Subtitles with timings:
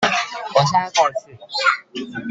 [0.55, 2.11] 我現在過去